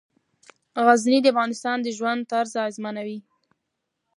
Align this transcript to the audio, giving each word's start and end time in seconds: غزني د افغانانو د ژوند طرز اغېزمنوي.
غزني 0.85 1.19
د 1.21 1.27
افغانانو 1.31 1.83
د 1.85 1.87
ژوند 1.97 2.27
طرز 2.31 2.51
اغېزمنوي. 2.61 3.19